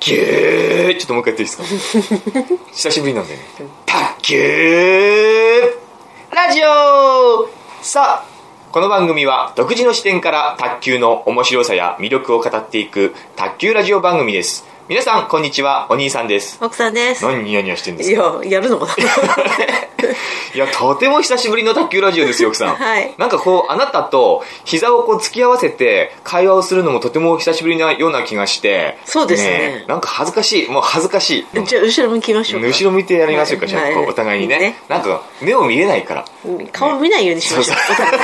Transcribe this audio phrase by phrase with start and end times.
[0.00, 2.44] 球ちょっともう一回やっていいですか？
[2.72, 3.40] 久しぶりなんでね。
[3.86, 5.78] 卓球
[6.32, 7.48] ラジオ。
[7.82, 8.30] さあ
[8.72, 15.86] この番組は独自の視点から卓球の面白さや魅力を語っていく卓球ラジオ番組です皆さんこんにちは。
[15.88, 16.58] お兄さんです。
[16.60, 17.24] 奥さんです。
[17.24, 18.92] 何ニヤニヤしてんですいかややるのかな。
[20.52, 22.74] いや、とても久しぶりの卓球ラジオですよ、奥さん。
[22.74, 23.14] はい。
[23.16, 28.98] なんかこう、あなたと膝をこう突き合わせて会話をするのもとても久しぶりなような気がして。
[29.04, 29.84] そうですね。
[29.86, 30.68] なんか恥ずかしい。
[30.68, 31.46] もう恥ずかしい。
[31.54, 33.70] うんじゃあ後ろ向きましょうか後ろ見てやりましょうか、はい。
[33.70, 34.58] じゃあ、こうはいお互いにね。
[34.58, 36.24] ねなんか、目を見れないから。
[36.72, 37.76] 顔見ないようにしましょう。
[37.92, 38.20] お互い。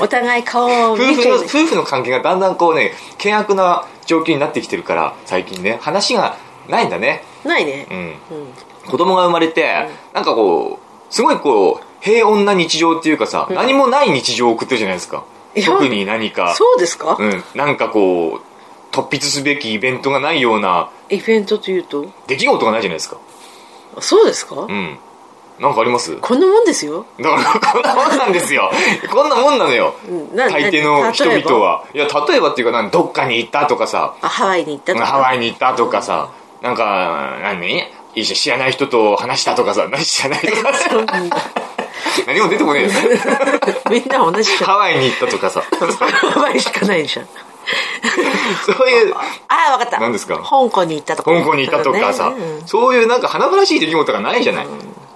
[0.00, 6.36] お互い顔を夫婦の、見ちゃう夫婦の関係がだんだんこうね、険悪な状況になってきてるから、最近ね、話が
[6.68, 7.22] ないんだね。
[7.44, 7.98] ないねうん。
[7.98, 8.14] うん
[8.90, 15.24] 子供が生まれて、なんかこう、すごいこう、平穏な日常っていうかさ、何もない日常を送ってるじゃないですか。
[15.66, 17.18] 特に何か、そうですか？
[17.20, 18.40] うん、なんかこう、
[18.90, 22.06] 突筆すべきイベントがないようなイベントというと？
[22.28, 23.18] 出来事がないじゃないですか。
[24.00, 24.62] そうですか？
[24.62, 24.98] うん。
[25.60, 26.14] なんかあります？
[26.14, 27.04] だこんなもんですよ。
[27.20, 27.38] から、
[27.72, 28.70] こんなもんなんですよ。
[29.10, 29.94] こんなもんなのよ。
[30.08, 31.84] うんな大抵の人々は。
[31.94, 35.06] いや、例えばっていうか、なんどっかに行ったとかさ、あハワイに行ったとか。
[35.06, 36.30] ハワイに行ったとかさ、
[36.62, 37.82] なんか、何？
[38.14, 40.04] いいじゃん知らない人と話したとかさ、何？
[40.04, 40.88] 知らない人とかさ、
[42.26, 42.90] 何も出てこねえよ。
[43.90, 44.70] みんな同じじゃん。
[44.70, 47.22] ハワイに行ったとかさ、ハワイしかないでしょ
[48.64, 49.18] そういう、あ
[49.74, 50.00] あ分かった。
[50.00, 50.38] 何ですか？
[50.38, 51.30] 香港に行ったとか。
[51.30, 52.66] 香港に行ったとかさ、ねうん。
[52.66, 54.66] そういうなんか華々しい出来事がないじゃない。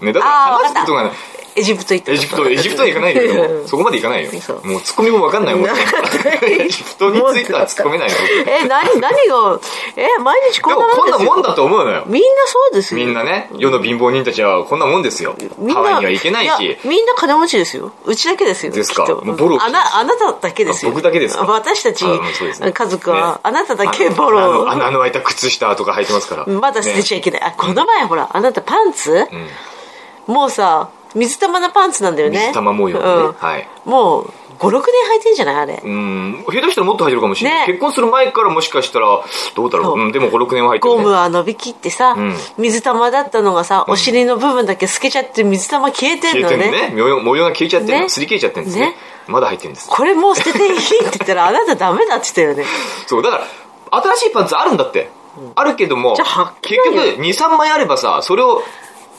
[0.04, 1.12] ね、だから話すことがない。
[1.54, 4.30] エジプト行ったエジプト、エジプトは行かないけれどそこまで行かないよ。
[4.64, 5.64] もうツッコミもわかんないもん。
[5.64, 8.16] なエジプトについては突っ込めないよ。
[8.44, 9.60] 僕え何何が
[9.96, 12.04] え毎日こでんなもんこんなもんだと思うのよ。
[12.06, 15.36] みんなそうですよみんなね、世の貧乏人たちはこんなもんですよ。
[15.74, 16.78] ハワイには行けないやし。
[16.84, 26.46] みんな金持ちですようちだけですよですかボロあなあなただけですよあ僕だけですか私たち家族は、ねあなただけボあロの穴の開いた靴下とか履いてますから。
[26.46, 29.28] まだ捨てちゃいけない、あこの前ほらあなたパンツ、ん
[30.26, 32.38] もうさ水玉なパンツなんだよね。
[32.38, 33.22] 水玉模様のね。
[33.24, 33.32] うん。
[33.32, 33.68] はい。
[33.84, 34.80] もう56年
[35.16, 37.60] 履いてんじゃないあれ、うん、下手したらもっと履いてるかもしれない。
[37.60, 37.66] ね。
[37.66, 39.20] 結婚する前からもしかしたら、
[39.56, 39.86] どうだろう。
[39.86, 39.98] そう。
[39.98, 41.04] うん、でも5、6年は履いてる、ゴね。
[41.04, 42.36] ムは伸びきってさ、ん。
[42.58, 47.02] 水玉だったのがさ、お尻の部分だけ透けちゃって水玉消えてん消えのねてるね。
[47.02, 47.98] 模様模様が消えちゃってる。
[47.98, 48.02] の。
[48.04, 48.08] ね。
[48.08, 48.86] すり消えちゃってるんですね。
[48.90, 48.96] ね。
[49.26, 49.88] まだ入ってるんです。
[49.88, 52.64] これもう捨てていいって言ったらあなたダメだって言ったよね。
[53.06, 55.10] そう、だから、新しいパンツあるんだって。
[55.54, 56.14] あるけども
[56.60, 58.62] 結局、2、3枚あればさ、それを、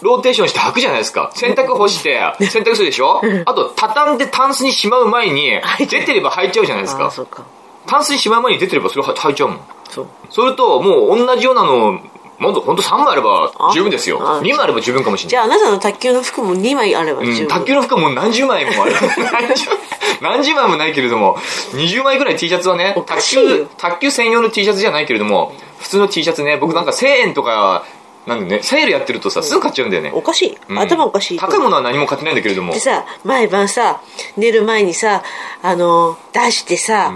[0.04, 1.32] ローテーションして履くじゃないですか。
[1.34, 3.22] 洗濯干して、洗濯するでしょ？
[3.46, 7.10] あと、畳んでタンスにしまう前に出てれば履いちゃうじゃないですか。
[7.10, 7.44] そうか
[7.88, 9.60] タンスにしまう前に出てればそれは履いちゃうもん。
[9.90, 12.00] そうそれと、もう同じようなの、
[12.40, 14.20] もっとほんと3枚あれば十分ですよ。
[14.22, 15.30] あ2枚あれば十分かもしれない。
[15.30, 18.96] じゃああなたの卓球の服も2枚あればうん、十分、卓球の服はもう何十枚もある。
[20.22, 21.38] 何十枚もないけれども、
[21.74, 27.84] 20枚ぐらい T シャツはね卓球、卓球専用の T シャツじゃないけれども、普通の T シャツね、僕なんか1000円とか、
[28.26, 30.12] なんでね、セールやってるとさ、すぐ買っちゃうんだよね。
[30.14, 30.80] おかしい、うん。
[30.80, 32.74] 頭おかしい高いものは何も買ってないんだけれども。
[32.74, 32.80] で。
[32.80, 34.02] さ毎晩さ
[34.38, 35.24] 寝る前にさ
[35.62, 37.14] あの出してさ、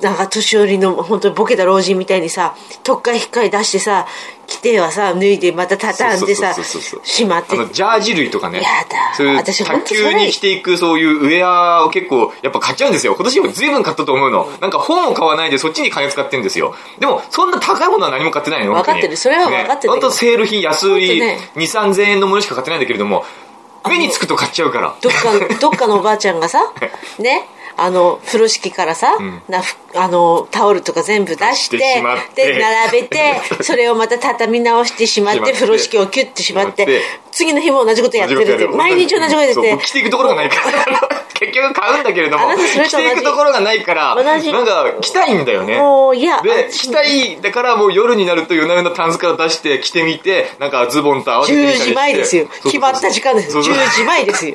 [0.00, 2.54] なんか年寄りの本当にボケた老人みたいにさ
[2.84, 4.06] 特会引っかい出してさ
[4.46, 6.54] 着てはさ脱いでまた畳んでさ
[7.02, 8.58] しまってあの、ジャージ類とかね。
[8.58, 13.14] やだそういう卓球に着ていくそういうウェアを結構やっぱ買っちゃうんですよ。
[13.14, 14.48] 今年も随分買ったと思うの。
[14.60, 16.74] なんか本を買わないでそっちに金使ってるんですよ。
[16.98, 18.72] でも、そんな高いものは何も買ってないの。
[18.72, 23.24] 分かってるそれは分かってる本当セール品安売り、ほんとね2、3000円のものしか買ってないんだけれども、
[23.86, 24.96] 目につくと買っちゃうから。
[25.00, 26.60] どっかどっかのおばあちゃんがさ
[27.18, 27.48] ね
[27.80, 29.16] あの風呂敷からさ、
[29.48, 31.78] なふあのタオルとか全部出して
[32.34, 37.02] で並べて それをまた畳み直してしまって風呂敷をキュッてしまってしまって。
[37.30, 41.08] 次の日も同じことやってるって毎日同じことやって着ていくところがないから。
[41.38, 44.52] 結局買うんだけれども着ていくところがないから同じ。
[44.52, 45.76] なんか着たいんだよね。
[45.78, 51.88] もういやであ着たいだからもう夜になると夜な夜なタンスから出して着てみてなんかズボンと合わせてみた10りして。
[51.90, 52.48] 時前ですよ。
[52.64, 53.52] 決まった時間ですよ。
[53.52, 54.54] そうそう10時前ですよ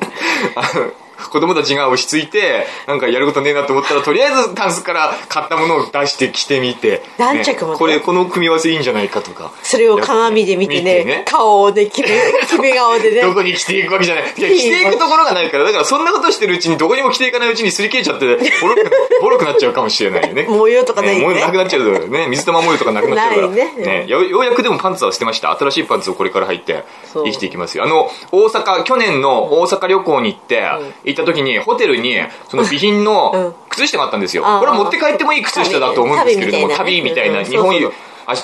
[1.30, 12.08] 子供たちが落ち着いてなんかやることねえなと思ったらとりあえずタンスから買ったものを出して着てみて、何着もねこれこの組み合わせいいんじゃないかとかそれを鏡で見てね顔をね決め
[12.42, 14.24] 決め顔でねどこに着ていくわけじゃない。
[14.24, 18.90] いや、着ていくところがないから、だからそんなことしてるうちにどこにも着ていかないうちに擦り切れちゃって、ボロく、
[19.20, 20.44] ボロくなっちゃうかもしれないよね。
[20.48, 22.26] 模様とかないよね模様なくなっちゃうよね。
[22.28, 23.48] 水玉模様とかなくなっちゃうから。
[23.48, 25.50] ないねよようやくでもパンツは捨てました。
[25.56, 27.84] 新しいパンツをこれから履いて生きていきますよ。
[27.84, 30.68] あの、大阪、去年の大阪旅行に行って、
[31.04, 32.16] 行った時にホテルに、
[32.48, 34.42] その備品の靴下があったんですよ。
[34.42, 37.74] これ持って帰ってもいい靴下だと思うんですけれども、旅旅みたいな、日本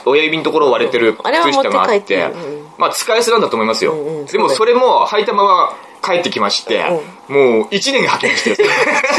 [0.04, 2.28] 親指のところを割れてる靴下があって
[2.76, 3.94] まあ使い捨てなんだと思いますよ。
[4.30, 6.84] でもそれも履いたまま帰ってきまして、
[7.28, 8.68] もう1年履きましたよ。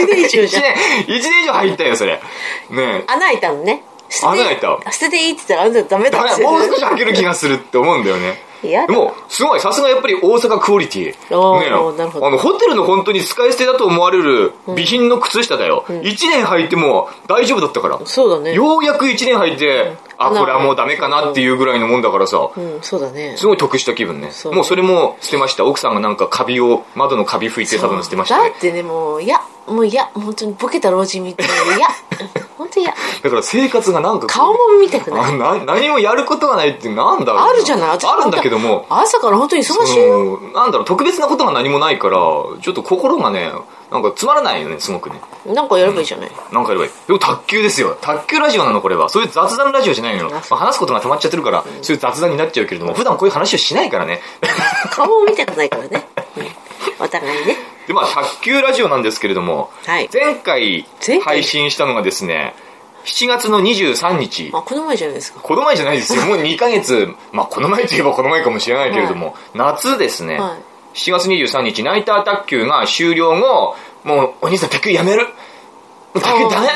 [0.04, 0.64] 一年以上じゃん。
[0.64, 0.66] 1
[1.08, 2.22] 年、一年以上履いたよ、それ。
[2.70, 3.84] ね穴開いたのね。
[4.24, 4.92] 穴が開いた。
[4.92, 8.51] 捨てていいって言ったらあんたダメだだからもう少し開ける気がするって思うんだよね。
[8.62, 11.06] でも、すごい、さすがやっぱり大阪クオリティ。
[11.06, 15.86] ねおーなるほどあの、ホテルの本当に使い捨てだと思われる備品の靴下だよ。
[15.88, 18.00] 1年履いても大丈夫だったから。
[18.06, 22.50] そうだねようやく1年履いて、あ、穴これはもうダメかなっていうぐらいのもんだからさ。
[22.56, 24.32] うんそうだねすごい得した気分ね。
[24.32, 25.66] そうもうそれも捨てました。
[25.66, 28.60] 奥さんがなんかカビを、窓のカビ拭いて多分捨てましたねだっ。
[28.60, 29.42] てねもういや
[29.72, 31.88] もういや本当にボケた老人みたいないや
[32.58, 32.94] 本当いや。
[33.24, 35.22] だから生活がなんかこう顔も見たくない。
[35.22, 37.50] あな何もやることがないってなんだろうな。
[37.50, 37.90] あるじゃない。
[37.90, 40.38] 私あるんだけども朝から本当に忙しいよ。
[40.38, 43.52] そのなんだろう特別なことが何もないからちょっと心がね
[43.90, 45.20] なんかつまらないよねすごくね。
[45.46, 46.32] なんかやればいいじゃない。
[46.52, 46.92] なんかやればいい。
[47.08, 47.98] でも卓球ですよ。
[48.02, 49.10] 卓球ラジオなのこれは。
[49.10, 54.22] そういう雑談ラジオじゃないのよ、まあ話すことが溜まっちゃってるから、そういう雑談になっちゃうけれども普段こういう話をしないからね。
[54.92, 56.08] 顔も見たくないからね、
[56.38, 57.06] うん。
[57.06, 60.10] お互いねでまあ卓球ラジオなんですけれども、はい。
[60.14, 60.86] 前回
[61.24, 62.54] 配信したのがですね
[63.06, 64.52] 7月の23日。
[64.54, 65.40] あこの前じゃないですか。
[65.42, 66.24] この前じゃないですよ。
[66.28, 70.58] もう2ヶ月、まあこの前といえばこの前かもしれないけれども、夏ですね、は
[70.94, 70.98] い。
[70.98, 75.28] 7月23日、ナイター卓球が終了後、もうお兄さん卓球やめる。
[76.14, 76.68] 卓球ダメ。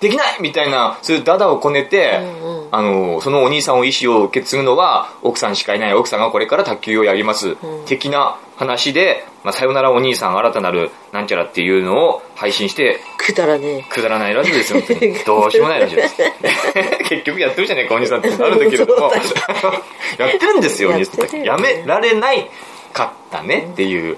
[0.00, 0.36] できない。
[0.40, 7.56] みたいな、そういうダダをこねて、うんうんあの、そのお兄さんを意思を受け継ぐのは、奥さんしかいない、奥さんがこれから卓球をやります、
[7.86, 14.80] 的な話で、まあ、さよならお兄さん新たなるなんちゃらっていうのを配信して、くだらねくだらないラジオですよ。
[15.26, 16.16] どうしようもないラジオです。
[17.08, 19.12] 結局やってるじゃねえか、お兄さんってなるんだけれども。
[20.18, 21.42] やってるんですよ、お兄さん。
[21.42, 22.48] やめられない
[22.92, 24.16] かったねっていう。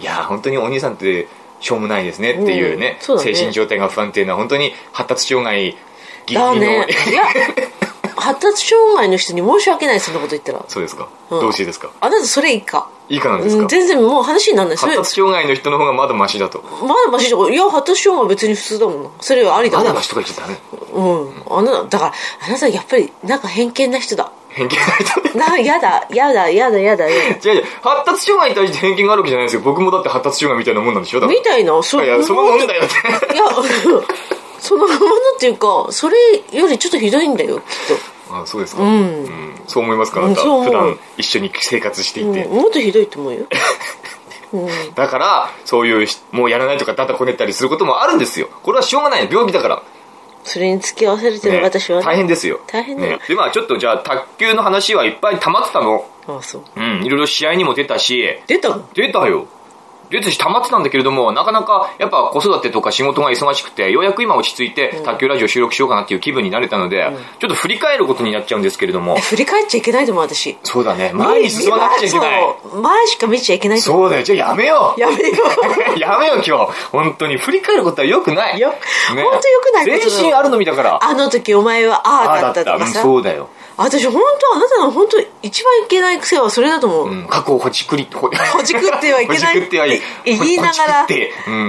[0.00, 1.28] いや、本当にお兄さんって
[1.60, 2.96] しょうもないですねっていうね。
[3.00, 5.76] うんそうだね精神状態が不安定な、本当に発達障害ギリ
[6.26, 6.44] ギリの。
[6.44, 7.22] だねいや
[8.22, 10.64] 発達障害の人に申し訳ないそんなこと言ったら。
[10.68, 11.08] そうですか。
[11.30, 11.40] うん。
[11.40, 11.90] どうしてですか？
[12.00, 12.88] あなたそれいいか。
[13.08, 13.62] いいかなんですか？
[13.62, 14.78] うん全然もう話にならない。
[14.78, 16.62] それ発達障害の人の方がまだマシだと。
[16.62, 19.10] まだマシだいや発達障害は別に普通だもんな。
[19.20, 20.56] それはありだまだマシとか言っちゃダメ。
[20.92, 21.42] うん。
[21.50, 22.12] あなただから
[22.46, 24.32] あなたやっぱりなんか偏見な人だ。
[24.50, 24.88] 偏見ない
[25.32, 25.38] と。
[25.38, 26.06] なやだ。
[26.10, 27.50] やだやだやだやだ。
[27.50, 29.62] 違う違う、発達障害に対して偏見があるわけじゃないですよ。
[29.62, 31.26] 僕もだって発達障害みたいなもんなんでしょ？
[31.26, 31.82] みたいな。
[31.82, 33.34] そいや、そのもんだよって。
[33.34, 33.44] いや
[34.60, 35.00] そのものっ
[35.40, 36.16] ていうかそれ
[36.52, 37.64] よりちょっとひどいんだよきっ
[38.32, 39.24] あそうですか、うん。
[39.24, 39.28] ん。
[39.66, 43.46] そう思いますかあな普段一緒に生活していと、て、うん、もっとひどいと思うよ。
[44.52, 44.94] うん。
[44.94, 48.48] だからそういうしもうやらないとかダダこねたりすることもあるんですよ。
[48.62, 49.82] これはしょうがない病気だから、
[50.44, 51.62] それに付き合わされてるね。
[51.62, 52.04] 私はね。
[52.04, 52.60] 大変ですよ。
[52.66, 53.18] 大変だよ。
[53.18, 56.04] ね、でまあちょっとじゃあ卓球の話はいっぱい溜まってたの。
[56.26, 56.62] ああそう。
[56.76, 57.04] うん。
[57.04, 58.38] いろいろ試合にも出たし。
[58.46, 58.88] 出たの？
[58.94, 59.46] 出たよ
[60.20, 69.14] し溜まってたんだけれどもなかなかやっぱ子育てとか仕事が忙しくてようやく今落ち着いて卓球ラジオ収録しようかなっていう気分になれたので、ちょっと振り返ることになっちゃうんですけれども。
[69.16, 70.56] え振り返っちゃいけないと思う私。
[70.62, 71.12] そうだね。
[71.14, 72.54] 前に進まなくちゃいけない。
[72.82, 74.22] 前しか見ちゃいけないそうだよ。
[74.22, 75.00] じゃあやめよう。
[75.00, 75.30] やめよ
[75.96, 75.98] う。
[75.98, 76.72] やめよ今日。
[76.90, 77.36] 本当に。
[77.36, 78.60] 振り返ることはよくない。
[78.60, 78.74] よ
[79.08, 80.98] 本当よくない全身あるのみだから。
[81.02, 83.48] あの時お前はああだったとうんかさそうだよ、
[83.82, 91.06] 私本当あなたの本当一番いけない癖はそれだと思う、うん、過去をほじくりほほじくってはいけないほじくってはい言いながら。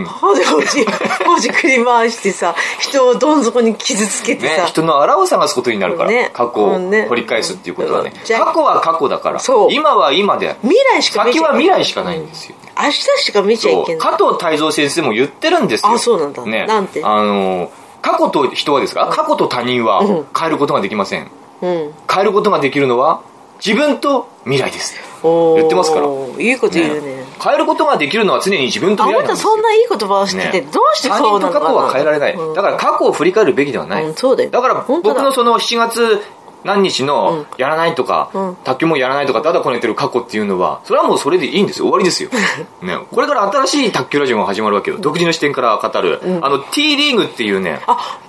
[0.07, 6.29] ほじほじくり回してさ人をどん底に傷つけてねさ、、人のあらを探すことになるから、ね。
[6.33, 7.07] 過去をうんね。
[7.07, 8.13] 掘り返すっていうことはね。
[8.15, 9.73] うん過去は過去だからそう。
[9.73, 14.01] 今は今で未来しか先は未来しかないんですよ、明日しか見ちゃいけない。
[14.01, 15.91] 加藤泰造先生も言ってるんですよ。
[15.91, 16.45] あそうなんだ。
[16.45, 17.03] ね、なんて？
[17.03, 17.71] あの
[18.01, 19.07] 過去と人はですか？
[19.07, 20.25] 過去と他人はうん。
[20.37, 21.29] 変えることができませんうん
[21.63, 23.21] 変えることができるのは
[23.65, 24.95] 自分と未来です。
[25.23, 26.07] 言ってますから。
[26.07, 27.23] いいこと言うね。
[27.41, 29.51] 変えることができるのは常に自分とあなた未来なんですよ。
[29.51, 30.67] そんないい言葉を知ってて、ね。
[30.71, 31.59] どうしてそうなのかな。
[31.59, 32.53] 他人と過去は変えられない、うん。
[32.53, 34.49] だから過去を振り返るべきではない、うんそうだよ。
[34.49, 36.21] だから僕のその7月
[36.65, 38.55] 何日のやらないとか、うん。
[38.63, 41.85] 卓球もやらないとかただこねてる過去っていうのはそれはもうそれでいいんですよ。
[41.85, 42.29] 終わりですよ、
[42.83, 44.97] ね、これから新しい卓球ラジオが始まるわけよ。
[44.99, 47.81] 独自の視点から語る、あの T リーグっていうね。
[47.87, 48.19] あ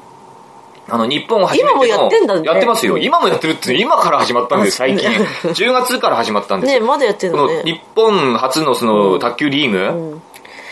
[0.88, 2.94] あの、日本を初めての今もやってんだねやってますよ。
[2.94, 5.10] うん今もやってるって、今から始まったんです、最近。
[5.52, 6.80] 10月から始まったんですよ。
[6.80, 10.20] ねまだやってんのねこの日本初のその卓球リーグ、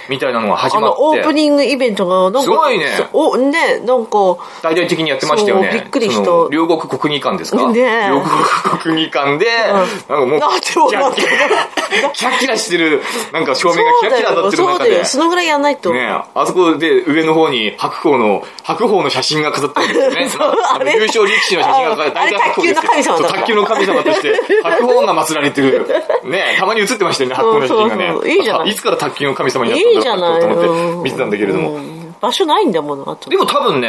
[0.08, 1.00] みたいなのが始あまって。
[1.00, 2.86] のオープニングイベントがなんかすごいね。
[3.12, 5.70] おねなんか大々的にやってましたよね。
[5.72, 6.30] びっくりした。
[6.50, 7.70] 両国国技館ですか？
[7.72, 7.80] ね。
[7.80, 15.04] え両国国技館で、なんかもう、なんで笑ってキャッキャ キャッキラしてる、なんか照明がキャッキラ当たってる中で。
[15.04, 20.50] そのぐらいやんないと、ねえ、あそこで上の方に白鵬の、白鵬の写真が飾ってあるんですよ
[20.84, 20.94] ね。
[20.96, 22.62] 優勝力士の写真が飾ってあれ白鵬
[22.96, 23.18] ですよ。
[23.18, 25.86] 卓球の神様だそう卓球の神様として、 白鵬が祀られてる。
[26.24, 28.14] ねえたまに映ってましたよね、白鵬の写真がね。
[28.32, 28.68] いいじゃない。
[28.68, 30.40] あいつから卓球の神様になったいいじゃない。
[30.40, 31.02] と思ってうん。
[31.02, 31.70] 見てたんだけれども。
[31.72, 32.02] うん。
[32.20, 33.28] 場所ないんだものあと。
[33.30, 33.88] でも多分ね、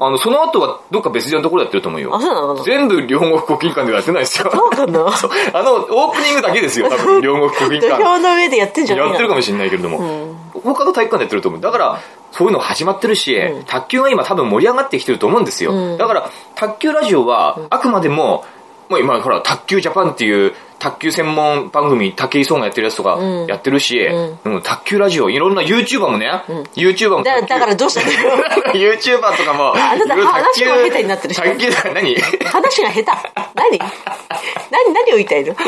[0.00, 2.16] あの、その後はどっか別のところでやってると思うよ。
[2.16, 2.62] あそうなの？
[2.62, 4.50] 全部両国国技館ではやってないですよ。
[4.50, 5.12] そうかな？
[5.16, 8.02] そうあの、オープニングだけですよ、多分、 両国国技土館。
[8.02, 10.00] 俵の上でやってんじゃないやってるかもしれないけれども、
[10.64, 11.60] 他の体育館でやってると思う。
[11.60, 11.98] だから、
[12.32, 15.98] そういうの始まってるし、卓球が今多分盛り上がってきてると思うんですよ。
[15.98, 18.44] だから、卓球ラジオは、あくまでも、
[18.88, 23.98] もう今、ほら、卓球ジャパンっていう、卓球専門番組、武井壮がやってるやつとかやってるし、
[24.44, 24.62] うん。
[24.62, 26.30] 卓球ラジオ、いろんな YouTuber もね、
[26.74, 32.14] YouTuber もだだからどうしたんだよ YouTuber とかも、あなた話が下手になってるし卓球だ、何？
[32.44, 33.04] 話が下手。
[33.54, 33.78] 何？
[34.70, 35.54] 何何を言いたいの？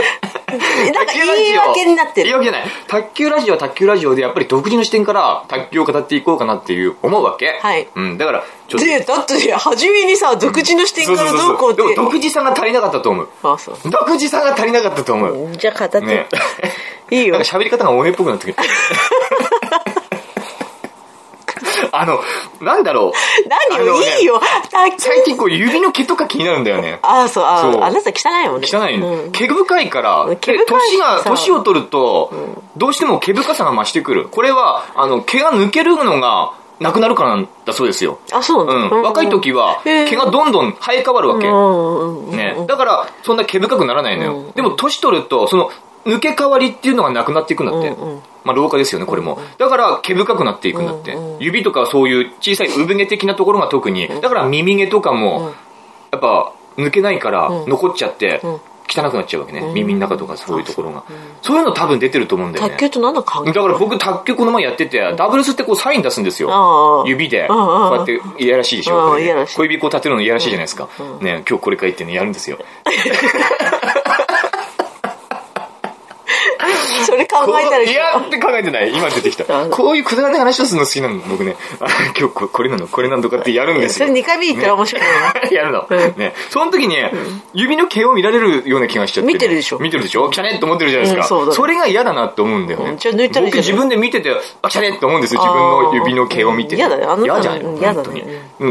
[0.47, 2.29] なんか言い訳になってる。
[2.29, 2.65] 言い訳ない。
[2.87, 7.59] 卓球ラジオは卓球ラジオでやっぱり独自の視点から卓球を語っていこうかなっていう思うわけ。
[7.61, 7.89] はい。
[7.95, 8.87] うん、だから、ちょっと。
[8.87, 11.83] でだって初めにさ独自の視点からどうこうって。
[11.83, 13.29] でも独自さが足りなかったと思う。
[13.43, 13.91] あそう。
[13.91, 15.57] 独自さが足りなかったと思う。
[15.57, 16.29] じゃあ語って、ね。
[17.11, 18.69] いいよなんか喋り方がおめっぽくなってくる。
[21.93, 22.21] あの、
[22.61, 23.49] なんだろう。
[23.49, 24.41] 何よ、ねいいよ
[24.99, 26.99] 最近こう指の毛とか気になるんだよね。
[27.03, 32.33] ああそうあそうあなた汚いもんね汚い、うん毛深いから、で毛深い年が、さ年を取ると、
[32.77, 34.29] どうしても毛深さが増してくる。
[34.29, 38.19] これは、あの、毛が抜けるのが、なくなるからなんだそうですよ。
[38.33, 39.03] あそううん。
[39.03, 42.37] 若い時は、毛がどんどん生え変わるわけ。
[42.37, 42.57] ね。
[42.67, 44.53] だから、そんな毛深くならないのよ。
[44.55, 45.71] でも、年取ると、その、
[46.05, 47.97] 抜け変わりっていうのがなくなっていくんだって。
[48.45, 49.41] まあ、老化ですよね、これも。
[49.59, 51.17] だから、毛深くなっていくんだって。
[51.41, 54.09] 指とかそういう小さい産毛的なところが特に。
[54.09, 55.53] だから、耳毛とかも、
[56.13, 58.43] やっぱ、抜けないから、残っちゃって、
[58.89, 59.63] 汚くなっちゃうわけね。
[59.75, 61.05] 耳の中とかそういうところが。
[61.43, 62.71] そういうの多分出てると思うんだよね。
[62.71, 63.53] 卓球と何の関係？
[63.53, 67.03] だから僕、卓球この前やってて、ダブルスってこうサイン出すんですあよ。
[67.05, 67.47] あ指で。
[67.49, 69.17] うんうんうんこうやって、いやらしいでしょ？
[69.17, 70.89] ね小指こう立てるのいやらしいじゃないですか。
[71.21, 72.59] ね、今日これかいっていうのやるんですよ。
[77.05, 78.91] それ考えたらいやって考えてない。
[78.93, 79.67] 今出てきたあ。
[79.67, 81.57] こういうくだらない話をするの好きなの、僕ね。
[81.81, 81.87] あ
[82.19, 84.09] 今日ここれなの、これなんとかってやるんですよ。
[84.09, 85.87] それ2回目言ったら面白いな やるの。
[85.89, 86.35] うんね。
[86.51, 86.97] その時に、
[87.53, 89.33] 指の毛を見られるような気がしちゃって。
[89.33, 91.35] 見てるでしょ見てるでしょ汚ねって思ってるじゃないですか。
[91.37, 92.91] うんそれが嫌だなって思うんだよね。
[92.91, 94.31] うんじゃあ抜いた僕自分で見てて、
[94.63, 95.41] あ、汚ねって思うんですよ。
[95.41, 96.77] 自分の指の毛を見て。
[96.77, 97.61] 嫌だねあなた嫌じゃん。
[97.61, 98.23] うん嫌だね本当に。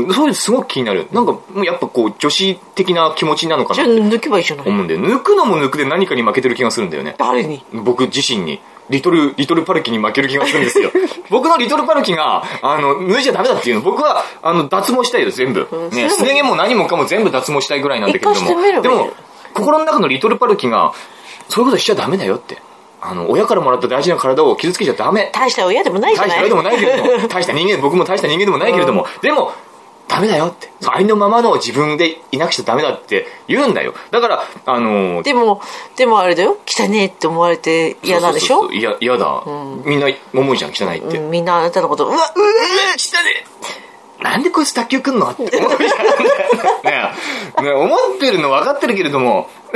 [0.06, 1.08] うん、そういうのすごく気になる。
[1.12, 4.68] なんか、もうやっぱこう、女子的な気持ちなのかじゃなあ抜けばいいじゃない？
[4.68, 5.00] 思うんだよ。
[5.00, 7.16] 抜くのも抜くで何かに負けてる気がするんだよね。
[7.18, 7.64] 誰に？
[7.74, 8.62] 僕自身に。
[8.90, 10.92] リトル、リトルパルキに負ける気がするんですよ。
[11.32, 13.82] 僕のリトルパルキが、あの、脱いじゃダメだっていうの。
[13.82, 15.68] 僕は、あの、脱毛したいよ、全部。
[15.92, 18.82] ね、すね毛も何もかも全部脱毛したいぐらいなんだけれども。
[18.82, 19.12] でも、
[19.56, 20.94] 心の中のリトルパルキが、
[21.50, 22.58] そういうことしちゃダメだよって。
[23.02, 25.30] あの、親からもらった大事な体を傷つけちゃダメ。
[25.34, 29.52] 大した親でもないじゃない大した親でもないけれども、大した人間、僕も大した人間でもないけれども、でも、
[30.08, 30.70] ダメだよって。
[30.88, 33.94] ありのままの自分でいなくちゃダメだって言うんだよ。
[34.12, 35.62] だから、あのーでも
[35.96, 38.72] でもあれだよ汚ねえって思われて嫌なんでしょ？
[38.72, 39.44] 嫌嫌だ、
[39.84, 41.18] みんな思うじゃん、汚いって。
[41.18, 42.26] うんみんなあなたのことうわうわ、
[42.98, 43.46] 汚ね
[44.22, 45.80] なんでこいつ卓球来んのって思うじゃん。
[46.86, 47.12] ね
[47.60, 49.50] えねえ思ってるの分かってるけれども、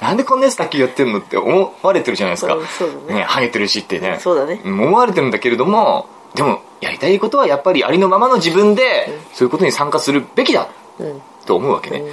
[0.00, 2.52] なんでこんなやつ卓球やってんのって思われてるじゃないですか。
[2.54, 4.18] そうそうだねハゲてるしってね。
[4.20, 10.68] そうだねん思われてるんだけれども、でも、やりたいことはやっぱりありのままの自分で、そういうことに参加するべきだ、
[10.98, 11.22] うん。
[11.46, 12.04] と思うわけね。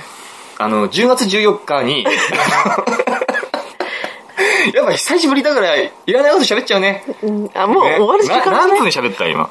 [0.57, 2.05] あの、10月14日に、
[4.73, 7.03] やっぱ久しぶりだから、いらないこと喋っちゃうね。
[7.21, 7.49] うん。
[7.53, 7.97] あもうね。
[7.97, 9.49] 終わる時間な何分喋った今？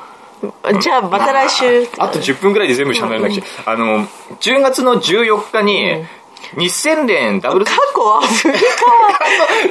[0.81, 1.89] じゃあまた来週。
[1.99, 3.45] あと10分ぐらいで全部喋らなくちゃ。
[3.71, 4.07] あの、
[4.41, 6.05] 10月の14日に、
[6.57, 8.59] 日鮮連ダブル過去は振り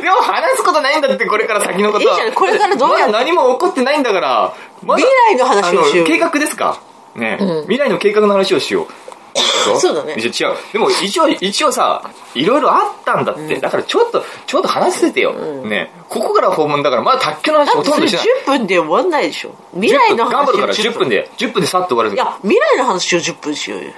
[0.01, 2.13] でも話すことないんだって、これから先のことは。
[2.13, 3.11] いいじゃんこれからどうやって？
[3.11, 4.53] まだ何も起こってないんだから。
[4.83, 6.81] まだ未来の話をしようあの計画ですか？
[7.15, 8.87] ね、未来の計画の話をしよう。
[9.79, 10.57] そうだねじゃ違う。
[10.73, 12.03] でも一応、一応さ、
[12.35, 13.59] いろいろあったんだって。
[13.59, 15.33] だからちょっと、ちょっと話せてよ。
[15.33, 15.89] ね。
[16.09, 18.27] ここから訪問だから、まだ卓球の話ほだってそれとんどしてない。
[18.57, 22.15] 10分で終わんないでしょ未来の10分頑張るから話を10分で、10分でさっと終わるい。
[22.15, 23.91] や未来の話を10分しようよ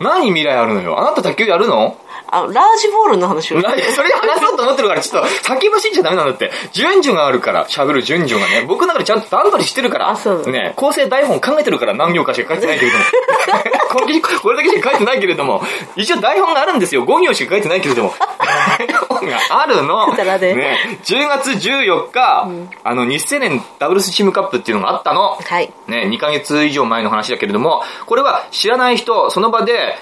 [0.00, 0.98] 何未来あるのよ？
[0.98, 1.96] あなた卓球やるの？
[2.32, 6.50] あラージボールの話を何それ話そうと思ってるから、ちょっと先走っちゃダメなんだって。
[6.72, 8.64] 順序があるから、喋る順序がね。
[8.66, 10.08] 僕の中でちゃんと段取りしてるから。
[10.08, 10.72] あそうだね。
[10.76, 13.04] 構成台本考えてるから何行かしか書いてないけれども。
[13.92, 15.62] これこれだけしか書いてないけれども。
[15.94, 17.04] 一応台本があるんですよ。
[17.04, 18.14] 5行しか書いてないけれども。
[18.78, 20.14] 台本があるの。
[20.14, 20.98] ねえね。
[21.04, 22.48] 10月14日、
[22.82, 25.38] あの、日青年ダブルスチームカップっていうのがあったの。
[25.44, 29.98] はいね、2ヶ月以上前の話だけれども、これは知らない人、その場で、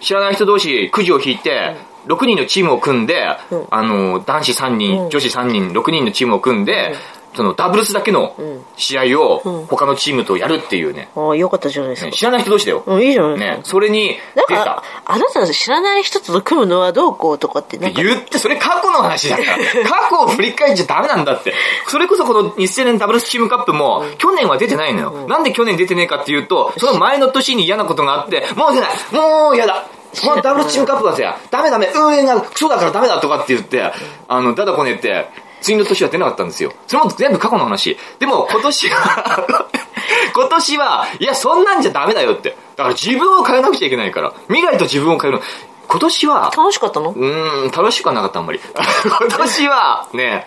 [0.00, 1.76] 知らない人同士くじを引いて、
[2.06, 3.66] 6人のチームを組んで、うん。
[3.70, 5.10] あの、男子3人、うん。
[5.10, 6.94] 女子3人、6人のチームを組んで、
[7.34, 9.66] そのダブルスだけのん試合をうん。
[9.66, 12.06] 他のチームとやるっていうね、ああよかったじゃないですか。
[12.06, 12.82] ね知らない人同士だよ。
[12.86, 13.56] うんいいじゃないですか。
[13.56, 14.82] ね、それになんか。
[15.04, 19.58] あなた知らない人と組むのはどうこうとかってなんか言って、それ過去の話だから。
[19.88, 21.54] 過去を振り返っちゃダメなんだって。
[21.86, 25.10] それこそこの日青年ダブルスチームカップも、去年は出てないのよ。
[25.28, 28.90] なんで去年出てねえかっていうと、その前の年に嫌なことがあって、もう出ない。
[29.12, 29.86] もう嫌だ。
[30.22, 31.90] このダブルスチームカップはさ、ダメダメ。
[31.94, 33.92] 運営がクソだからダメだとかって言って、
[34.28, 35.28] あの、だだこねって、
[35.60, 36.72] 次の年は出なかったんですよ。
[36.86, 37.96] それも全部過去の話。
[38.18, 39.46] でも今年は、
[40.34, 42.50] 今年は、いや、そんなんじゃダメだよって。
[42.76, 44.32] だから自分を変えなくちゃいけないから。
[44.48, 45.44] 未来と自分を変えるの。
[45.88, 47.10] 今年は、楽しかったの？
[47.10, 48.60] うーん、楽しくはなかった、あんまり。
[49.04, 50.46] 今年は、ね、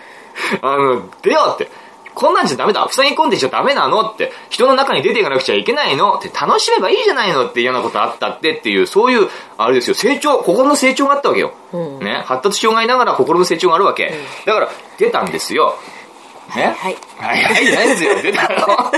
[0.62, 1.70] あの、出ようって。
[2.22, 2.86] こんなんじゃダメだ。
[2.88, 4.30] 塞ぎ込んでちゃダメなのって。
[4.48, 6.28] 人の中に出ていかなくちゃいけないのって。
[6.28, 11.52] 楽しめばいいじゃないのっていうようなことあったってっていう、そういう、あれですよ、成長、心の成長があったわけよ。
[11.72, 12.22] うんね。
[12.24, 14.14] 発達障害ながら心の成長があるわけ。
[14.46, 15.76] だから、出たんですよ。
[16.54, 16.76] ね。
[16.78, 18.14] はいはい、はい、ないですよ。
[18.22, 18.56] 出たの。
[18.62, 18.92] は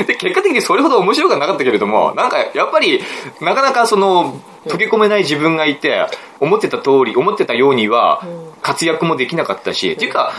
[0.00, 3.02] いで、結果的にそれほど面白くはなかったけれども、なんか、やっぱり、
[3.40, 6.06] なかなかその、溶け込めない自分がいて、
[6.38, 8.22] 思ってた通り、思ってたようには、
[8.60, 10.34] 活躍もできなかったし、っていうか、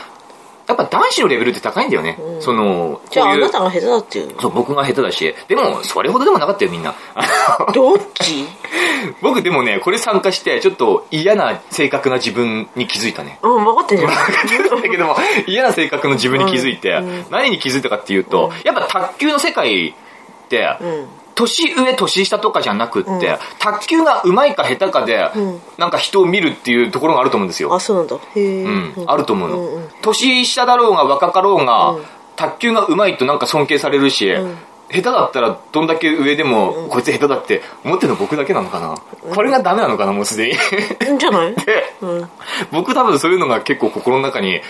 [0.65, 2.17] やっぱ男子のレベルって高いんだよね。
[2.39, 5.35] その、じゃああなたが下手だっていうそう、僕が下手だし。
[5.47, 6.95] でも、それほどでもなかったよ、みんな。
[7.73, 8.45] どっち？
[9.21, 13.39] 僕でもね、これ参加して、ちょっと嫌な性格な自分に気づいたね。
[13.41, 14.11] うん分かってんじゃん。
[14.11, 15.15] だけども、
[15.47, 19.93] 嫌な性格の自分に気づいて、何に気づいたかっていうと、やっぱ卓球の世界っ
[20.47, 25.61] て、うん年上、年下とかじゃなくって、卓球が上手いか下手かで、ん。
[25.77, 27.73] なんか人を見るっていうところがあると思うんですよ。
[27.73, 28.15] あそうなんだ。
[28.35, 29.89] へえうん、あると思うの、うんうん。
[30.01, 32.03] 年下だろうが若かろうが、うん。
[32.35, 34.57] 卓球が上手いとなんか尊敬されるし、ん。
[34.91, 38.95] 下手だったらどんだけ上でも、こいつ下手だって思ってるの僕だけなのかな、
[39.33, 40.53] これがダメなのかなもうすでに。
[41.09, 41.17] うん。
[41.17, 41.55] じゃない？
[41.65, 42.29] でうん。
[42.71, 44.61] 僕多分そういうのが結構心の中に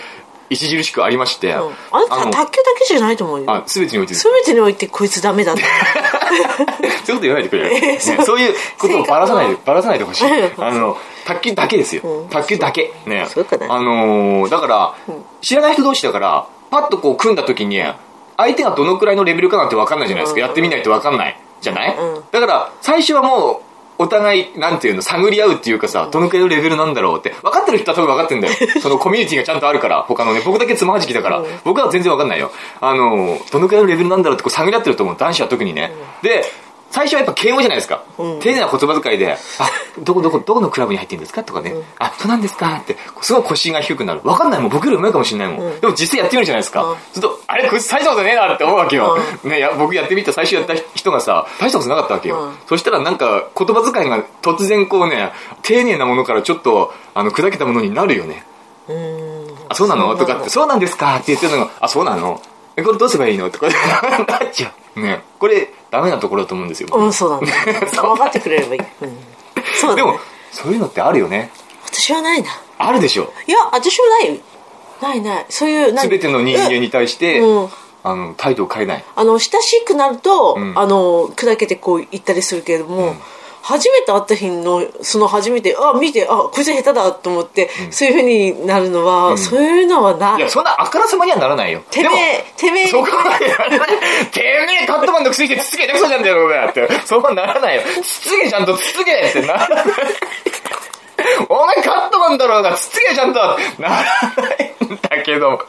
[0.55, 1.55] 著しくありまして、うん。
[1.91, 3.51] あなたの卓球だけじゃないと思うよ。
[3.51, 5.63] あ全てにおいて全てにおいてこいつダメだって。
[7.05, 10.27] そういうこと言わないでくれる、 ねそういうことをばらさないでばらさないでほしい。
[10.27, 10.63] うん。
[10.63, 12.29] あの卓球だけですよ、うん。
[12.29, 12.93] 卓球だけ。
[13.05, 13.27] ね。
[13.69, 14.95] あのーだから、
[15.41, 17.81] 知らない人同士だからパッとこう組んだ時に
[18.37, 20.45] 相手がどのくらいのレベルかなんて分かんないじゃないですか、うん。
[20.45, 22.23] やってみないと分かんないじゃない、うん。
[22.31, 27.29] だから最初はもうお互い、なんていうの、探り合うっていうかさ、どのくらいのレベルなんだろうって。
[27.41, 28.53] 分かってる人は多分分かってんだよ。
[28.81, 32.51] そのコミュニティがちゃんとあるから、他のね、僕だけつまはじきだから、僕は全然分かんないよ。
[32.81, 35.15] あの、どのくらいのレベルなんだろうってこう探り合ってると思う。
[35.17, 35.93] 男子は特にね。
[36.21, 36.43] で、
[36.93, 38.03] 最初はやっぱ敬語じゃないですか。
[38.19, 38.39] うん。
[38.39, 39.37] 丁寧な言葉遣いで、あ、
[40.03, 41.43] どこどこ、どこのクラブに入ってるんですか？
[41.43, 42.77] とかね、あ、そうなんですか？
[42.77, 44.21] って、すごい腰が低くなる。
[44.21, 45.65] 分かんないもん、僕より上手いかもしれないもん。
[45.65, 45.79] うん。
[45.81, 46.83] でも実際やってみるじゃないですか。
[46.83, 46.97] うん。
[47.11, 49.17] すると、あれ、こいつ大したことねえなって思うわけよ。
[49.43, 52.43] ね、や僕やってみた最初やった人がさ、大したことなかったわけよ。
[52.43, 52.53] うん。
[52.67, 55.31] そしたらなんか、言葉遣いが突然こうね、
[55.63, 58.45] 丁寧なものからちょっと、あの、砕けたものになるよね。
[58.87, 59.55] うーん。
[59.69, 60.15] あ、そうなの。
[60.15, 61.15] とかって、そうなんですか？
[61.15, 62.41] って言ってるのが、あ、そうなの？
[62.75, 63.49] え、これどうすればいいの？
[63.49, 63.67] とか、
[64.27, 64.71] なっちゃう。
[64.95, 65.21] ね。
[65.39, 66.89] これ、ダメなところだと思うんですよ。
[66.91, 67.37] うんそうだ
[68.01, 69.17] 分かってくれればいい、うん、
[69.79, 70.19] そうだねでも、
[70.51, 71.51] そういうのってあるよね。
[71.85, 73.31] 私はないなあるでしょ。
[73.47, 74.41] いや私はないよ
[75.01, 77.69] ないないそういうすべての人間に対して、うん
[78.05, 79.03] あの、態度を変えない。
[79.15, 83.15] あの親しくなると、んあの砕けてこう言ったりするけれども、
[83.63, 91.81] 初めて会った日のその初めてあ見てあこいつ下手だと思って、そういうふうになるのは、そういうのはないいや、そんなあからさまにはならないよ。
[91.89, 93.07] てめえてめえそこ。
[93.07, 96.89] てめえ、カットマンのくせしてつつけてくそじゃんだよ、お前って。
[97.05, 97.83] そうならないよ。
[98.03, 99.85] つつけちゃんとつつけってならない。
[101.47, 103.39] お前カットマンだろうが、つつけちゃんと
[103.79, 105.65] ならないんだけど。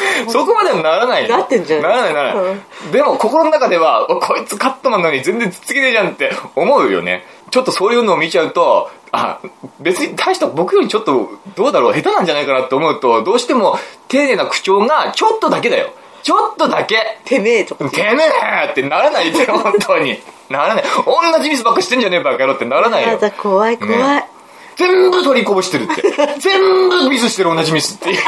[0.28, 1.36] そこまではならないよ。
[1.36, 2.54] なってんじゃんならないならない。
[2.92, 7.26] でも心の中では、おこいつカットマンなのに全然つつけねえじゃんって思うよね。
[7.50, 9.38] ちょっとそういうのを見ちゃうと、あ、
[9.80, 13.78] 別に大した僕よりちょっとどうだろう、下手なんじゃないかなって思うと、どうしても
[14.08, 15.90] 丁寧な口調がちょっとだけだよ。
[16.22, 17.18] ちょっとだけ。
[17.24, 20.22] てめえとかてめえってならないでよ、本当に。
[20.48, 20.84] ならない。
[21.04, 23.08] 同じミスばっかしてんじゃねえバカ野郎ってならないよ。
[23.10, 24.28] やだ怖い怖い、ね
[24.74, 26.02] 全部取りこぼしてるって。
[26.38, 28.22] 全部ミスしてる同じミスっていう。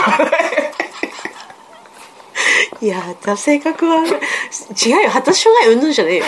[2.80, 6.24] いやだ性格は違うよ発達障害うんぬんじゃねえよ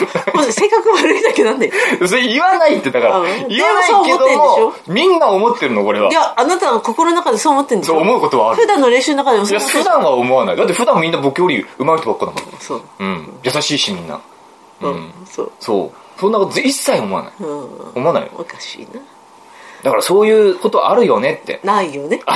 [0.50, 1.72] 性格悪いだけなんだよ
[2.06, 3.18] それ言わないってだから。
[3.18, 6.10] うん言わないけどでもみんな思ってるの、これは。
[6.10, 10.56] いやあなたの心の中でそう思ってんでしょそう思うことはある普段の練習の中でもいや、普段は思わない。
[10.56, 12.60] だって普段みんな僕より上手い人ばっかだもん。
[12.60, 13.38] そううん。
[13.42, 14.20] 優しいしみんな。
[14.82, 15.12] ううんん。
[15.26, 16.20] そうそう。
[16.20, 17.32] そんなこと一切思わない。
[17.40, 18.30] うん思わないよ。
[18.38, 19.00] おかしいな
[19.82, 21.60] だからそういうことあるよねって。
[21.62, 22.20] ないよね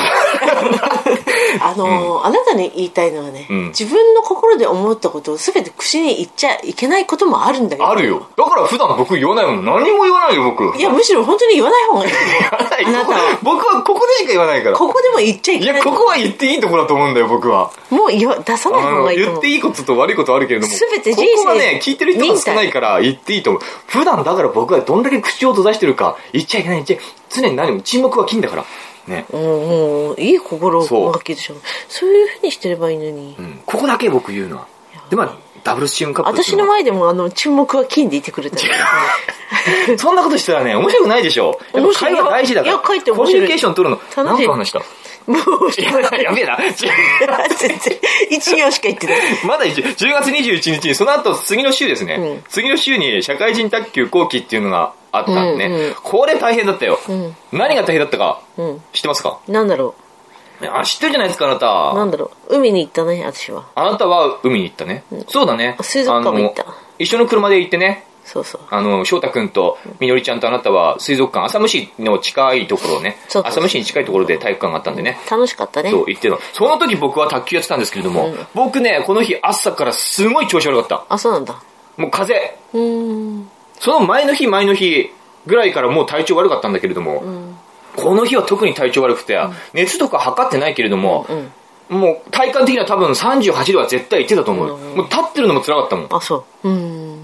[1.60, 8.26] あの、あなたに言いたいのはね、うん自分の心で思ったことを全て口に言っちゃいけないこともあるんだよあるよ。
[8.36, 9.64] だから普段僕言わないもん。
[9.64, 10.76] 何も言わないよ、僕。
[10.78, 12.18] いやむしろ本当に言わない方がいいな
[12.80, 14.76] いあなたは僕はここでしか言わないから。
[14.76, 17.70] ここでも言っちゃいいや、けないここは言っていいところだと思うんだよ、僕は。
[17.90, 20.72] もう言わ出さない方がいい言っていいことと悪いことあるけれども。
[20.74, 23.62] 全て人生ここはね、聞いてる人が少ないから言っていいと思う。
[23.86, 27.08] 普段だから僕はどんだけ口を閉ざしてるか、言っちゃいけない、言っちゃ。
[27.30, 28.64] 常に何も沈黙は金だから。
[29.10, 29.26] ね。
[29.32, 31.54] うんもういい心がけでしょ
[31.88, 33.60] そういうふうにしてればいいのに、うん。
[33.66, 34.66] ここだけ僕言うのは。
[35.10, 41.58] で、まあ、ダブルスチームカップ私の前でもあの沈黙は金でいてくれたらそんなことしたらね、面白くないでしょ。
[41.74, 42.72] やっぱ会話大事だから。
[42.72, 44.00] いや書いてコミュニケーション取るの。
[44.16, 44.80] 楽しい何か話した
[45.26, 45.38] もう
[45.80, 46.58] いややべえな。
[47.58, 47.98] 全然
[48.30, 52.14] 一行しか言ってないまだ一10月21日に、その後次の週ですね。
[52.14, 55.74] うん次の週に社会人卓球後期っていうのがあったんでね。
[55.74, 56.98] うんうんこれ大変だったよ。
[57.08, 59.38] ん何が大変だったか、うん知ってますか？
[59.48, 59.94] なんだろ
[60.62, 61.94] あ、知ってるじゃないですか、あなうた。
[61.94, 65.04] なんだろう海に行ったね私はあなたは海に行ったね。
[65.28, 65.76] そうだね。
[65.80, 66.66] 水族館も行った
[66.98, 68.04] 一緒の車で行ってね。
[68.32, 75.18] そうそうあの、翔太くんとみのりちゃんとあなたは水族館、浅虫の近いところをね、そうそう浅虫に近いところで体育館があったんでね。
[75.28, 76.40] 楽しかったねそう言ってるの。
[76.52, 81.04] その時僕は卓球やってたんですけれども、僕ね、この日朝からすごい調子悪かった。
[81.08, 81.60] あそうなんだ
[81.96, 82.56] もう風邪。
[82.74, 85.10] うーんその前の日前の日
[85.46, 87.24] ぐらいからもう体調悪かったんだけれども、
[87.96, 89.40] この日は特に体調悪くて、
[89.72, 91.26] 熱とか測ってないけれども、
[91.88, 94.78] もう体感的には多分38度は絶対いってたと思う。
[94.96, 96.06] もう立ってるのも辛かったもん。
[96.10, 97.19] あそううーん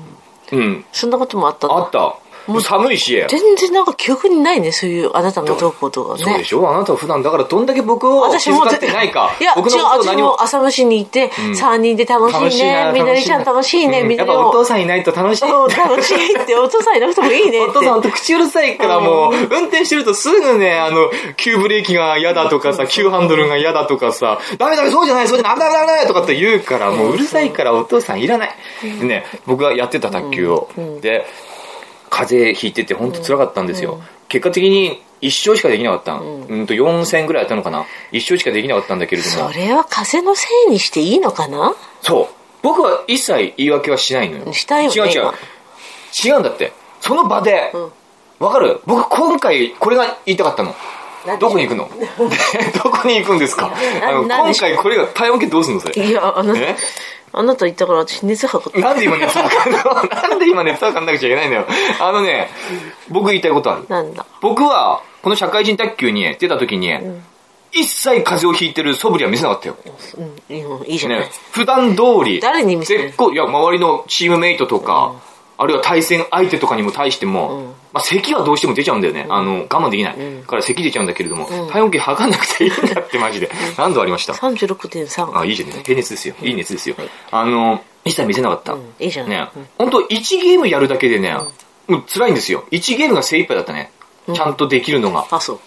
[0.52, 0.84] うん。
[0.92, 2.25] そんなこともあったんだあった。
[2.46, 3.24] もう寒いし。
[3.28, 6.68] 全然なんか記憶にないねそういうあなたのどうこうとかねそうでしょ？
[6.70, 9.34] あなたは普段だからどんだけ僕を気遣ってないか。
[9.40, 15.42] いや、僕のこと何もも朝飯に行って、3人で楽しいね、みのりちゃん楽しいね、うんみのりもやっぱお父さんいないと楽しい。
[15.42, 17.60] 楽しいって、 お父さんいなくてもいいね。
[17.60, 28.54] お父さんと口うるさいからもう、運転してるとすぐね、あの、急ブレーキが嫌だとかさ、急ハンドルが嫌だとかさ、ダメダメそうじゃない、そうじゃない、危ない危ない危ないとかって言うから、もううるさいからお父さんいらない。
[28.82, 30.68] でね、僕がやってた卓球を。
[31.00, 31.26] で、
[32.10, 34.00] 風邪ひいてて本当辛かったんですよ。
[34.28, 36.14] 結果的に一生しかできなかった。
[36.14, 37.86] うんと4戦ぐらいやったのかな。
[38.12, 39.54] 一生しかできなかったんだけれどもそ。
[39.54, 41.74] れは風のせいにしていいのかな？
[42.02, 42.34] そう。
[42.62, 44.52] 僕は一切言い訳はしないのよ。
[44.52, 45.32] したよね違う違う。
[46.24, 46.72] 違うんだって。
[47.00, 47.72] その場で、
[48.38, 48.80] わ、かる？
[48.86, 50.74] 僕今回これが言いたかったの。
[51.40, 51.88] どこに行くの？
[52.84, 53.72] どこに行くんですか？
[54.02, 56.06] あの今回これが体温計どうすんのそれ？
[56.06, 56.76] いや、あなたえ、
[57.38, 58.80] あなた言ったから私熱測って。
[58.80, 59.94] なんで今熱測るの？
[60.28, 61.66] なんで今熱測んなくちゃいけないんだよ？
[62.00, 62.48] あのね、
[63.08, 63.84] 僕言いたいことある。
[63.88, 64.24] なんだ？
[64.40, 66.92] 僕は、この社会人卓球に出た時に、
[67.72, 69.76] 一切風邪をひいてる素振りは見せなかったよ。
[70.48, 71.20] うん、いいじゃない。
[71.20, 73.02] ね、普段通り、誰に見せる？
[73.04, 75.12] 絶好いや、周りのチームメイトとか、
[75.58, 79.26] あるいは対戦相手とかにも対しても、まあ、咳はどうしても出ちゃうんだよね。
[79.30, 80.16] あの、我慢できない。
[80.46, 83.50] から咳出ちゃうんだけれども、体温計測んなくていいんだってマジで。
[83.78, 85.38] 何度ありました？36.3。
[85.38, 85.82] あ、いいじゃんね。
[85.82, 86.34] 平熱ですよ。
[86.42, 86.96] いい熱ですよ。
[87.30, 88.74] あの、一切見せなかった。
[88.74, 89.66] うんいいじゃんねうん。
[89.78, 91.38] 本当1ゲームやるだけでね、
[91.88, 92.66] もう辛いんですよ。
[92.70, 93.90] 1ゲームが精一杯だったね。
[94.34, 95.26] ちゃんとできるのが。
[95.30, 95.60] あ、そう。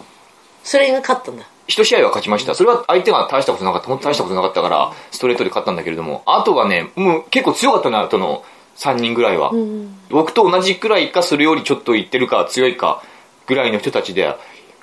[0.62, 1.44] それが勝ったんだ。
[1.66, 2.54] 一試合は勝ちました。
[2.54, 3.88] それは相手が大したことなかった。
[3.88, 8.44] 本当大したことなかったから、ストレートで勝ったんだけれども、あとはね、もう結構強かったな、との
[8.76, 9.52] 3人ぐらいは。
[10.08, 13.02] 僕と同じくらいか、それよりちょっといってるか、強いか、
[13.46, 14.34] ぐらいの人たちで、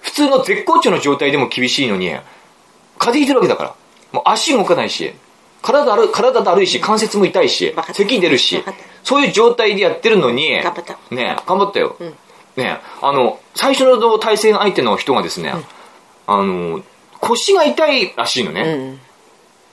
[0.02, 2.10] 普通の絶好調の状態でも厳しいのに、
[2.98, 3.76] 風邪ひいてるわけだから。
[4.12, 5.14] もう足動かないし、
[5.62, 8.64] 体だる体だるいし、関節も痛いし咳出るし
[9.04, 11.98] そういう状態でやってるのに、頑張ったね頑張ったよ。
[12.56, 15.54] ねあの、最初の対戦相手の人がですね、
[16.26, 16.82] あの、
[17.20, 18.76] 腰が痛いらしいのうね。
[18.76, 19.00] ん。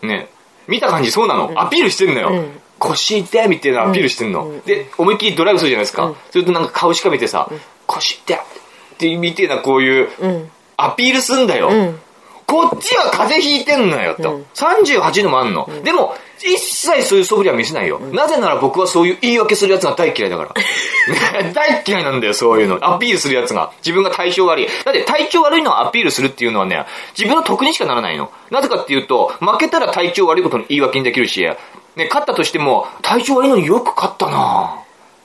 [0.03, 0.29] ね
[0.66, 1.53] 見た感じそうなの。
[1.57, 2.44] アピールしてんのよ。
[2.79, 4.61] うん腰痛いみたいなアピールしてんの。
[4.67, 6.15] で、思いっきりドライブするじゃないですか。
[6.31, 7.49] それとなんか顔しかめてさ、
[7.87, 10.51] 腰痛いってみてえなこういううん。
[10.77, 11.71] アピールすんだよ。
[11.71, 11.99] ん
[12.47, 14.43] こっちは風邪ひいてんのよ、と。
[14.55, 15.69] 38度もあんの。
[15.83, 17.99] でも、一切そういう素振りは見せないよ。
[18.13, 21.43] なぜなら僕はそういう言い訳するやつが大嫌いだから。
[21.43, 22.79] ね 大嫌いなんだよ、そういうの。
[22.83, 23.71] アピールするやつが。
[23.79, 24.69] 自分が体調悪い。
[24.85, 26.85] だって体調悪いのをアピールするっていうのはね、
[27.17, 28.31] 自分の得にしかならないの。
[28.51, 31.49] なぜかっていうと、負けたら体調悪いことの言い訳にできるし、
[31.97, 34.79] ね、勝ったとしても、体調悪いのによく勝ったな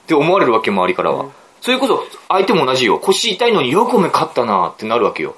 [0.04, 1.26] って思われるわけ、周りからは。
[1.62, 3.00] それこそ、相手も同じよ。
[3.00, 5.36] 腰痛いのによくお前勝ったなってなるわけよ。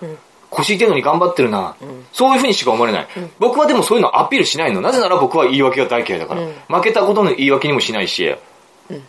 [0.49, 1.75] 腰痛いのに頑張ってるな、
[2.11, 3.07] そういうふうにしか思われない、
[3.39, 4.81] 僕はでもそういうのアピールしないの。
[4.81, 6.41] なぜなら僕は言い訳が大嫌いだから。
[6.67, 8.35] 負けたことの言い訳にもしないし、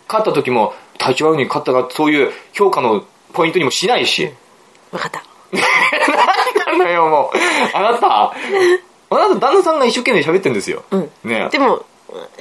[0.09, 4.31] 勝った時も体調悪いのに勝ったが、そういう評価のポイントにもしないし。
[4.93, 5.25] わかった。
[6.71, 7.77] なんだよ、もう。
[7.77, 8.35] あなた、
[9.11, 10.85] あなた旦那さんが一生懸命喋ってんですよ。
[10.93, 11.85] うんねでも、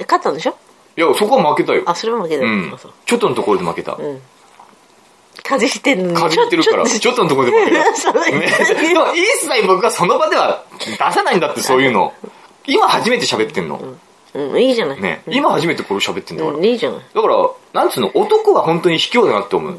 [0.00, 0.56] 勝ったんでしょ？
[0.96, 1.82] いや、そこは負けたよ。
[1.86, 2.44] あ、それも負けた。
[2.44, 2.76] うん。
[3.06, 3.92] ちょっとのところで負けた。
[3.94, 4.20] うん。
[5.42, 6.14] 風邪ひいてんのに。
[6.14, 8.12] 風邪ひいてるから、ちょっとのところで負けた。
[8.30, 8.46] ね、
[8.88, 12.12] でも一切僕はその場では出さないんだって、そういうの。
[12.66, 13.80] 今初めて喋ってんの。
[14.34, 15.00] うん、いいじゃない。
[15.00, 16.56] ね、今初めてこれ喋ってんだから。
[16.56, 17.00] うん、いいじゃない。
[17.14, 19.78] だから、なんつうの、男は本当に卑怯だなって思う。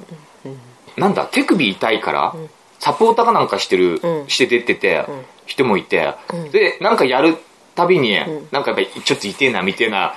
[0.97, 2.36] なんだ、手首痛いから、
[2.79, 5.06] サポーターかなんかしてる、うんして出てて、
[5.45, 6.13] 人もいて、
[6.51, 7.38] で、なんかやる
[7.75, 8.17] たびに、
[8.51, 10.15] なんかやっぱりちょっと痛えな、みたいな、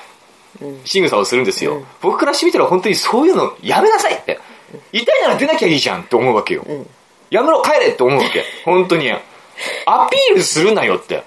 [0.84, 1.82] 仕草をするんですよ。
[2.00, 4.40] 僕からしてみたら本当にそういうのやめなさいって。
[4.92, 6.64] 痛いなら出なきゃいいじゃんって思うわけよ。
[7.30, 8.44] やめろ、帰れって思うわけ。
[8.64, 9.10] 本当に。
[9.86, 11.24] アピールするなよって。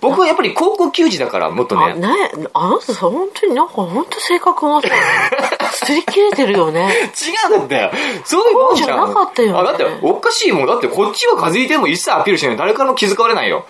[0.00, 2.00] 僕はやっぱり高校球児だから、もっとあ、ね。
[2.00, 2.08] ね
[2.54, 4.88] あなたさ、本当になんか本当性格がさ、
[5.84, 6.88] 釣り切れてるよね。
[7.50, 7.96] 違うんだって。
[8.24, 10.66] そういうもんじゃなかったよねあ、だって、おかしいもん。
[10.66, 12.56] だって、こっちは風邪ひいても一切アピールしない。
[12.56, 13.66] 誰からも気遣われないよ。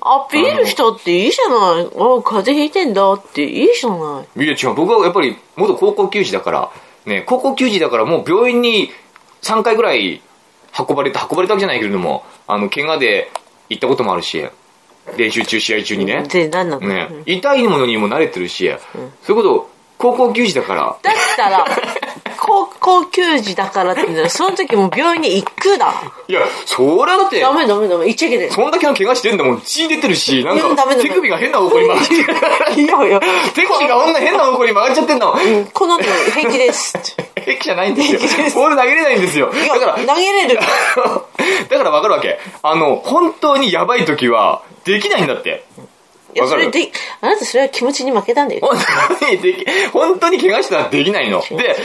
[0.00, 1.86] アピールしたっていいじゃない。
[1.86, 4.44] あ、風邪ひいてんだっていいじゃない。
[4.44, 4.74] いや、違う。
[4.74, 6.70] 僕はやっぱり、元高校球児だから、
[7.06, 8.90] ね、高校球児だからもう病院に
[9.42, 10.22] 3回ぐらい
[10.78, 13.30] 運ばれた、運ばれたわけじゃないけれども、あの、怪我で
[13.68, 14.46] 行ったこともあるし、
[15.16, 16.24] 練習中、試合中にね。
[16.28, 18.70] で、なんなの、ねうん、痛いものにも慣れてるし、
[19.22, 21.66] そういうこと、高校球児だから、だったら、
[22.38, 25.92] 高校球児だからって言うなら、その時も病院に行くだ。
[26.26, 28.06] いや、それはだってダ、メダメダメ。
[28.06, 28.50] 言っちゃいけない。
[28.50, 32.82] そんだけの怪我してんだもん、血出てるし、なんいやダメダメか、手首が変な方向に曲がってる。
[32.82, 33.20] いやいや、
[33.54, 35.32] 手首がこんな変な方向に曲がっちゃってんの。
[35.34, 37.00] うんこの後平気ですっ
[37.34, 37.42] て。
[37.42, 38.20] 平気じゃないんですよ。
[38.54, 39.52] ボール投げれないんですよ。
[39.52, 40.54] いやだから、投げれる。
[40.56, 42.38] だから分かるわけ。
[42.62, 45.64] あの、本当にやばい時は、できないんだって。
[46.34, 46.90] いや、それで、
[47.20, 48.60] あなたそれは気持ちに負けたんだよ。
[48.62, 48.76] 本
[49.18, 51.42] 当にでき、本当に怪我したらできないの。
[51.42, 51.76] で、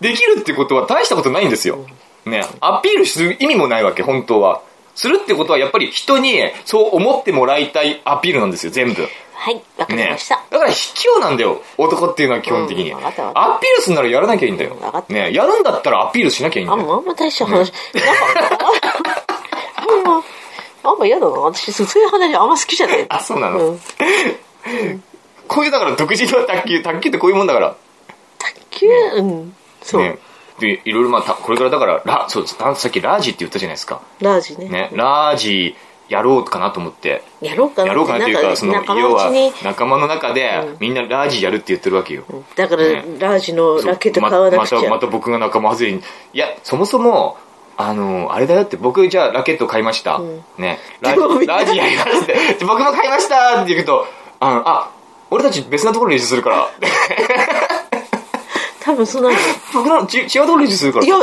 [0.00, 1.86] できるってことは大したことないんですよ。
[2.26, 4.60] ね、アピールする意味もないわけ、本当は。
[4.94, 9.08] するってことはやっぱり人にそう思ってもらいたいアピールなんですよ、全部。
[9.34, 10.42] はい、わかりねました。
[10.50, 12.90] だから卑怯なんだよ、男っていうのは基本的に。
[12.90, 13.12] うんア
[13.60, 14.76] ピールするならやらなきゃいいんだよ
[15.08, 16.82] ね、やるんだったらアピールしなきゃいいんだよ。
[16.82, 17.54] まあんま大した話。
[17.54, 17.72] なんか、
[18.50, 19.17] あんま、
[20.90, 21.32] あんま嫌だな。
[21.32, 23.06] 私、そういう話あんま好きじゃない。
[23.10, 23.80] あ、そうなの、うん。
[25.46, 27.76] こういうだから独自の卓球、卓球ってこういうもんだから。
[28.38, 29.56] 卓球、うん。
[29.82, 30.02] そう。
[30.02, 30.18] ね。
[30.58, 32.56] で、いろいろまあ、たこれからだから、ラ、そうです。
[32.60, 34.00] あさっきラージって言ったじゃないですか。
[34.20, 34.68] ラージね。
[34.68, 35.76] ね、ラージ
[36.08, 37.22] やろうかなと思って。
[37.40, 39.30] やろうかなやろうかなっていうか、その、要は
[39.62, 42.24] 仲間の中でうん、みんなラージやるって言ってるわけよ。
[42.56, 44.76] だから、ねラージのラケット買わなくちゃ。
[44.76, 47.36] ままたまた僕が仲間外れにいやそもそも
[47.80, 50.44] あのあれだよって僕じゃあラケット買いました、ん。
[50.58, 50.80] ね。
[51.00, 52.64] ラジラジやりますって。
[52.64, 54.04] 僕も買いましたって言うと
[54.40, 54.90] あのあ
[55.30, 56.68] 俺たち別なところで練習するから。
[58.82, 59.34] 多分そんなの。
[59.34, 59.38] 違
[59.72, 61.06] 僕のち違うところで練習するから。
[61.06, 61.18] いや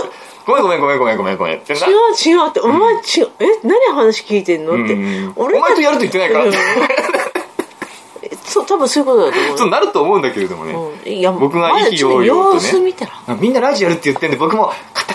[0.45, 1.73] ごめんごめんごめんごめんごめんごめんって。
[1.73, 3.01] なう違うって、お前違う。
[3.39, 3.45] え？
[3.63, 4.93] 何話聞いてんのって。
[5.35, 6.45] お前とやると言ってないから。
[6.45, 6.53] うん。
[8.45, 9.57] そう、多分そういうことだと思う。
[9.57, 11.11] そうなると思うんだけれどもね、うん。
[11.11, 12.27] いや、僕が意気揚々とね。
[12.27, 13.11] 様子見たら。
[13.27, 15.14] あみんなラジやるって言ってんで僕も「カタ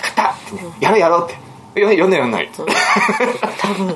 [0.79, 2.49] やろうやろう」って「ややんないやんない」
[3.57, 3.95] 多分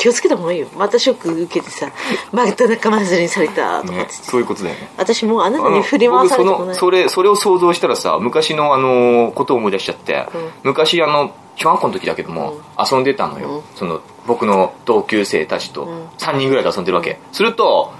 [0.00, 0.68] 気をつけた方がいいよ。
[0.78, 1.92] またショック受けてさ
[2.32, 4.88] また仲間外れにされたとかねって、そういうことだよね。
[4.96, 10.26] 私もうあなたに振り回された僕そのことないそれそれを想像したらさ昔のあのことを思い出しちゃって、
[10.62, 15.86] 昔あの小学校の時だけども、遊んでたのよ、その僕の同級生たちと。
[16.16, 17.92] 3人ぐらいで遊んでるわけ、すると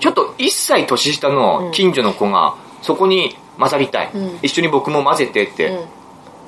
[0.00, 4.38] ちょっと1歳年下の近所の子がそこに混ざりたい、ん。
[4.42, 5.97] 一緒に僕も混ぜてってうん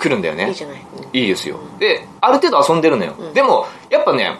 [0.00, 0.82] 来るんだよね、いいじゃない、
[1.12, 1.56] いいですよ。
[1.78, 3.14] で、ある程度遊んでるのよ。
[3.34, 4.38] でも、やっぱね、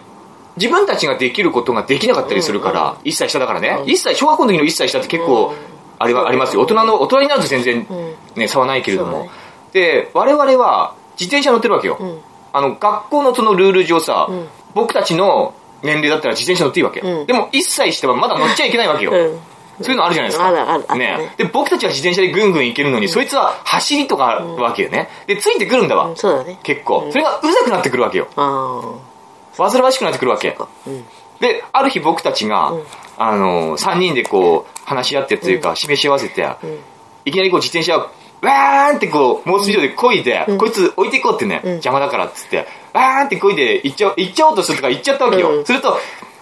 [0.57, 3.83] 自分たちができることができなかったりするから、1歳下だからね。
[3.85, 5.53] 1歳、小学校の時の1歳下って結構、
[5.99, 6.61] あれはありますよ。
[6.61, 7.87] 大人の、大人になると全然、
[8.35, 9.29] ね、差はないけれども。
[9.71, 11.95] で、我々は自転車乗ってるわけよ。
[11.95, 12.19] ん
[12.53, 16.99] あの、学校のそのルール上さん、僕たちの年齢だったら自転車乗っていいわけ。
[16.99, 19.11] うんでも、1歳下はまだ乗っちゃいけないわけよ。
[19.81, 20.47] うんそういうのあるじゃないですか。
[20.47, 21.17] あるあるあるね。
[21.17, 21.33] ね。
[21.37, 25.09] で、僕たちは自転車でぐんぐん行けるのに、そいつは走りとかあるわけよね。
[25.27, 26.05] で、ついてくるんだわ。
[26.07, 26.59] うんそうだね。
[26.63, 27.07] 結構。
[27.11, 28.27] それがうざくなってくるわけよ。
[28.35, 28.93] あ
[29.57, 30.55] 煩わしくなってくるわけ。
[31.39, 32.73] で、ある日僕たちが、
[33.17, 36.47] あの、3人でこう、話し合ってというか、示し合わせて、
[37.25, 38.09] いきなりこう自転車を、
[38.41, 45.49] わーんってこう、猛スピードで漕いで、こいつ置いていこうってね、邪魔だからっつって、わーんって漕いで行っちゃおう、行っちゃおうとするとか行っちゃったわけよ。
[45.57, 45.65] うん。
[45.65, 45.97] すると、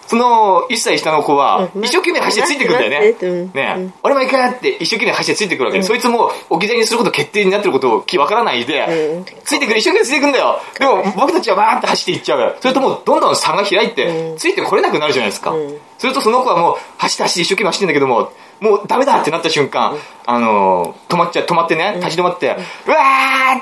[0.09, 1.85] その1歳下の子は、うん。
[1.85, 3.51] 一生懸命走ってついてくるんだよね。
[3.53, 3.75] ね。
[3.77, 3.93] うん。
[4.01, 9.25] 俺も行くなって一生懸命走ってついてくるわけで、そいつも置き去りにすること決定になってることをわからないで、うん。
[9.43, 10.59] ついてくる、一生懸命ついてくんだよ。
[10.79, 12.57] でも僕たちはわーって走っていっちゃう。
[12.59, 15.51] それともうどんどん差が開いて、ついてこれなくなるじゃないですか。
[15.51, 15.73] ん。
[15.99, 19.95] するとその子はもう走って走って一生懸命走ってんだけども、もうダメだってなった瞬間、
[20.25, 22.55] あのー止まっちゃう、止まってね、立ち止まって、
[22.87, 22.97] うわ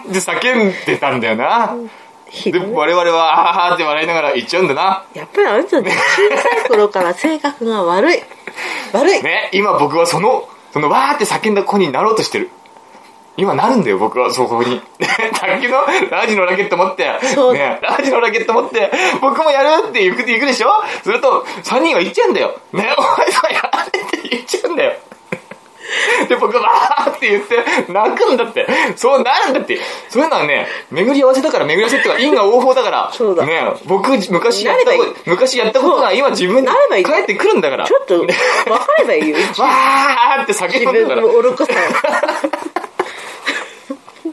[0.05, 1.75] ーって叫んでたんだよな。
[2.51, 5.03] で、我々は、あーって笑いながら行っちゃうんだな。
[5.13, 8.19] やっぱりあなた小さい頃から性格が悪い
[8.93, 12.49] 悪いね、今僕はその、そのわーって叫んだ子になろうとしてる。
[13.39, 14.81] 今なるんだよ、僕はそこに。
[14.99, 20.69] 卓球のラジのラケット持って、そうね、ラジのラケット持って、僕もやるって行くって行くでしょ？
[21.03, 22.59] すると、3人は言っちゃうんだよ。
[22.73, 23.61] ね、お前さ、や
[23.93, 24.93] れって言っちゃうんだよ。
[26.27, 28.67] で、僕はわーって言って、泣くんだって。
[28.95, 29.79] そうなるんだって。
[30.09, 33.09] そういうのはね、巡り合わせだから巡り合わせっていうか、因果応報だから。
[33.13, 36.69] そうだね、僕、昔やったこと、昔やったことが今自分に
[37.03, 37.85] 帰ってくるんだから。
[37.85, 38.33] ちょっと分か
[38.99, 41.33] ればいいよ わーって叫自んでるから分。
[41.33, 41.73] の愚かさ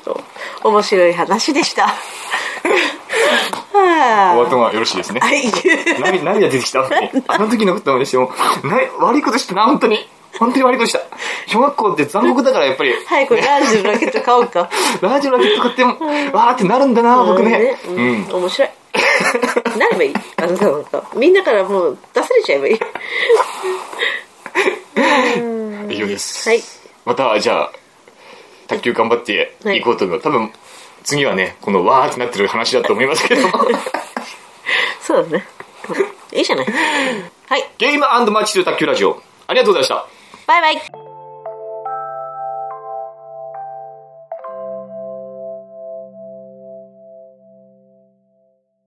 [0.07, 0.21] を
[0.71, 1.95] 面白い話でした
[3.73, 5.27] はお後がよろしいですねあ。
[5.27, 5.45] はい
[6.01, 6.89] 涙涙出てきた？
[7.29, 8.33] あの時のことを思い出しても、
[8.65, 10.09] な悪いことしたな、本当に。
[10.39, 11.01] 本当に悪いことした。
[11.47, 14.69] 小学校って残酷だからやっぱり、早くラージのラケット買おうか。
[15.01, 15.93] ラジオラケット買っても、
[16.33, 17.79] わーってなるんだな、僕ね。
[17.87, 18.33] ううんん。
[18.33, 18.71] 面白い。
[19.79, 20.15] なればいい。
[20.37, 21.03] あなたなんか。
[21.15, 22.81] みんなからもう出されちゃえばいい。
[25.95, 26.49] 以上です。
[26.49, 26.63] はい。
[27.05, 27.73] また、じゃあ、
[28.69, 30.21] 卓球頑張っていこうと思う。
[30.21, 30.53] 多分、
[31.03, 33.53] 次はね、このわーってなってる話だと思いますけども。
[35.03, 35.47] そうだね。
[36.33, 36.67] いいじゃない。
[37.49, 37.71] はい。
[37.79, 40.14] ゲームマッチという卓球ラジオ、ありがとうございました。
[40.47, 41.04] バイバイ。